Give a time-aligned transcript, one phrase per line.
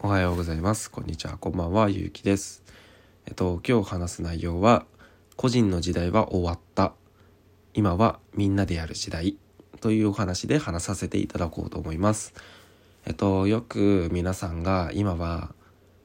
[0.00, 0.92] おはようございます。
[0.92, 1.36] こんにちは。
[1.38, 1.90] こんばんは。
[1.90, 2.62] ゆうきです。
[3.26, 4.86] えっと今日話す内容は
[5.34, 6.92] 個人の時代は終わった。
[7.74, 9.36] 今はみんなでやる時代。
[9.80, 12.32] というお話で話させていただこうと思います。
[13.06, 15.52] えっとよく皆さんが今は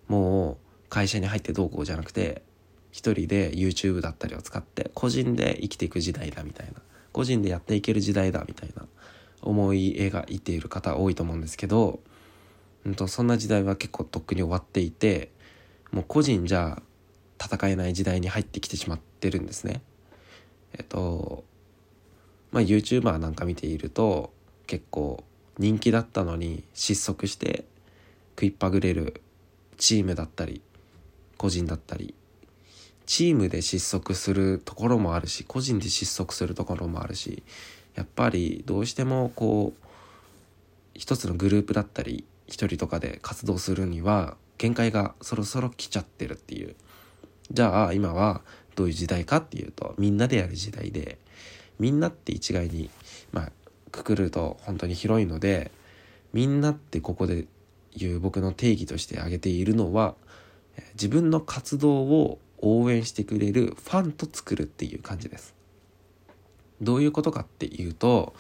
[0.08, 0.58] もう
[0.90, 2.42] 会社に入ってどうこうじゃなくて
[2.92, 6.82] 一人で YouTube だったりを使って個人で生きていく時代だみたいな。
[7.12, 8.88] 個人でやっていける時代だみたいな
[9.44, 12.00] 思い描いている方多いと思うんですけど、
[12.86, 15.32] うんと、そんな時代は結構とっくに終わっていて
[15.92, 16.82] もう個人じゃ
[17.42, 19.82] 戦えない時代に入ってきてしまってるんですね。
[20.78, 21.44] えっと
[22.52, 24.34] まあ YouTuber なんか見ていると
[24.66, 25.24] 結構
[25.60, 27.66] 人気だったのに失速して
[28.32, 29.22] 食いっぱぐれる
[29.78, 30.62] チームだったり
[31.38, 32.16] 個人だったり
[33.06, 37.44] チームで失速するところもあるし個人で失速するところもあるし
[37.96, 39.88] やっぱりどうしてもこう
[40.94, 46.76] 一つのグループだったり一人とかで活動するには限界がそろそろ来ちゃってるっていう
[47.52, 48.42] じゃあ今は
[48.76, 51.18] どういう時代かっていうとみんなでやる時代で
[51.80, 52.90] みんなって一概に
[53.32, 53.52] まあ
[53.92, 55.72] くくると本当に広いので
[56.34, 57.46] みんなってここで
[57.96, 60.16] 言う僕の定義として挙げているのは
[60.94, 65.54] 自分の活動を応援してくれるファンと作るっていう感じです。
[66.82, 68.34] どういうことかっていうと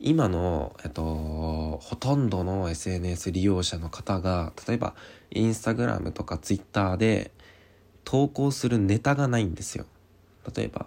[0.00, 4.94] 今の、えっと、ほとんどの SNS 利用者の方が例えば
[5.30, 7.32] インスタグラムとかツイッターで
[8.04, 9.86] 投稿するネタがないんですよ。
[10.54, 10.86] 例えば、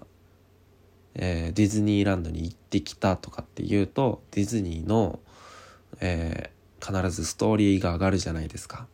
[1.16, 5.20] えー、ディズニーランドに行ってきたとかっていうとディズニーの、
[6.00, 8.88] えー、必ずストーリーが上がるじゃないですか。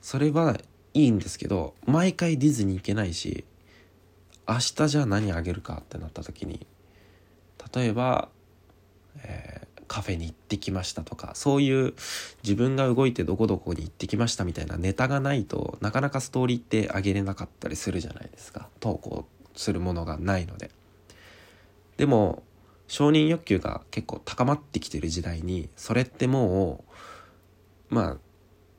[0.00, 0.56] それは
[0.94, 3.44] いいんですけど毎回ディズニー行けないし
[4.48, 6.66] 明日じゃあ何あげるかってなった時に
[7.74, 8.28] 例えば、
[9.22, 11.94] えー、カフェに行ってきましたとかそういう
[12.42, 18.68] 自分が動いてどこどこに行ってきましたみたいなネタがないとなかなかストーリーってあげれなかったりするじゃないですか。
[18.80, 20.70] 投稿するものがないので。
[21.96, 22.42] でも
[22.86, 26.84] 承認欲求が結構高まってきてる時代にそれっても
[27.90, 28.16] うまあ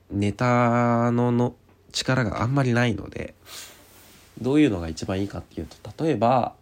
[0.09, 1.55] ネタのの
[1.91, 3.35] 力があんまりないので
[4.41, 6.55] どういうのが一番いいかっていうと例えば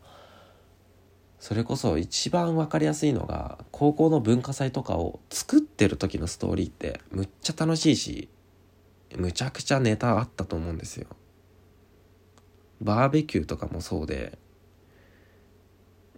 [1.39, 8.29] それこそ一番分かりやすいのが高校の文化祭とかを作ってる時のストーリーってむっちゃ楽しいし
[9.15, 11.07] むちゃくちゃネタあったと思うんですよ。
[12.81, 14.37] バーベキューとかもそうで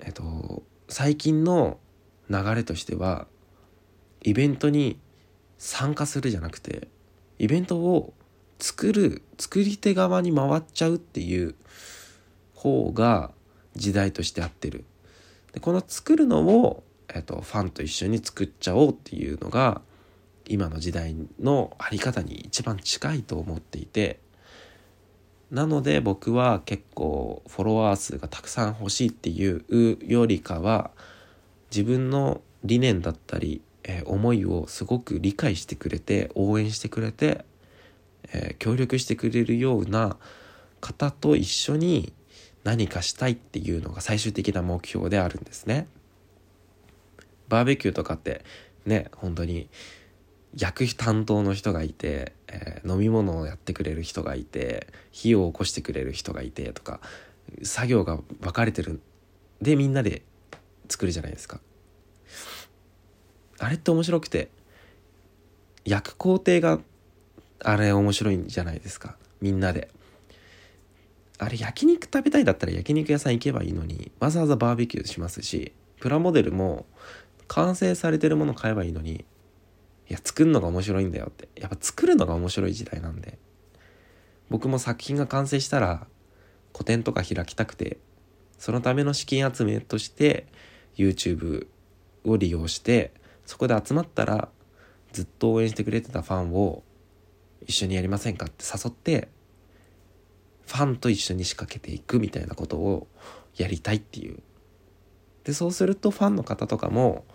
[0.02, 1.80] えっと最近の
[2.30, 3.28] 流れとしては
[4.22, 5.00] イベントに
[5.58, 6.88] 参加するじゃなくて
[7.38, 8.14] イベントを
[8.60, 11.56] 作る作り手側に回っちゃうっていう
[12.54, 13.32] 方が
[13.76, 14.84] 時代として合ってる
[15.54, 16.84] でこの作るのを、
[17.14, 19.82] えっと、ファンと一緒に作っちゃおうっていうのが
[20.48, 24.20] 今の時代のあり方に一番近いと思っていて
[25.52, 30.92] なので僕は結構フォロワー数がたくさん欲しいっていうよりかは
[31.72, 37.46] 自分の理念だったり、えー、思いをすごく理解してくれて応援してくれて
[38.34, 40.18] えー、協力してくれるような
[40.82, 42.14] 方と一緒に
[42.64, 45.88] 何かしたいっていうのが最終的な目標であるんですね。
[47.48, 48.44] バーベキューとかって
[48.86, 49.70] ね本当に
[50.56, 57.00] 焼く担当の人がいて、えー、飲み物をやってくれる人がいて火を起こしてくれる人がいてとか
[57.64, 59.02] 作業が分かれてる
[59.62, 60.24] でみんなで
[60.88, 61.60] 作るじゃないですか。
[63.60, 64.50] あれって面白くて
[65.86, 66.80] 焼く工程が
[67.62, 69.90] あれ面白いんじゃないですかみんなで
[71.40, 76.86] あれ焼肉食べたいだったら焼肉屋さん行けばいいのにわざわざバーベキューしますしプラモデルも
[77.48, 79.26] 完成されてるもの買えばいいのに
[80.10, 81.48] いや作るのが面白いんだよって。
[81.56, 83.38] やっぱ作るのが面白い時代なんで。
[84.50, 86.08] 僕も作品が完成したら
[86.72, 88.00] 個展とか開きたくて
[88.58, 90.48] そのための資金集めとして
[90.98, 91.68] YouTube
[92.26, 93.14] を利用して
[93.46, 94.50] そこで集まったら
[95.14, 96.84] ずっと応援してくれてたファンを
[97.68, 99.30] 一緒にやりませんかって誘って
[100.70, 103.08] ファンと一緒に仕掛けていくみたいなことを
[103.58, 104.40] やりたいっていう。
[105.44, 107.26] でそうするとファンの方とかも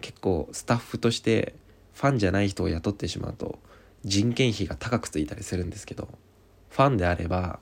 [0.00, 1.54] 結構スタッフとして
[1.92, 3.58] ファンじゃない人を雇ってしまうと
[4.02, 6.08] 人件費が高くついたりするんですけど
[6.70, 7.58] ファンであれば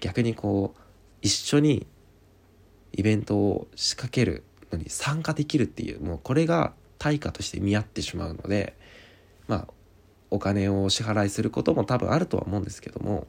[0.00, 0.80] 逆にこう
[1.22, 1.86] 一緒に
[2.92, 8.76] イベントを仕掛けるのに参加できるっていうもうこれが対価として見合ってしまうので
[9.46, 9.68] まあ
[10.30, 13.26] お金を支払いすることも多分あるとは思うんですけども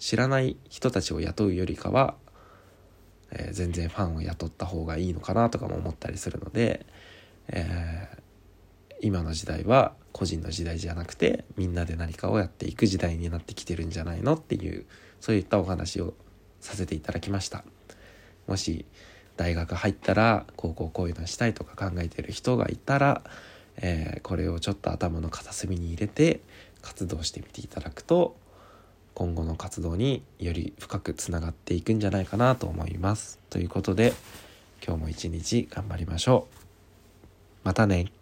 [0.00, 2.14] 知らない人たちを雇うよりかは、
[3.30, 6.86] えー、全然ファンを雇った方がいいのかなとかも思ったりするので、
[7.48, 14.86] えー、今の時代は個人の時代じゃなくてみんなで何かをやっていく時代になってきてるんじゃないのっていう
[15.20, 16.14] そういったお話を
[16.60, 17.62] させていただきました。
[18.46, 18.86] もし
[19.36, 23.22] 大学入ったら高校こういうのしたいとか考えてる人がいたら、
[23.76, 26.40] えー、これをちょっと頭の片隅に入れて
[26.80, 28.36] 活動してみていただくと
[29.14, 33.38] 今後の活動により深くつながっていくんじゃないかなと思います。
[33.50, 34.14] ということで
[34.86, 36.56] 今日も一日頑張りましょう。
[37.64, 38.19] またね。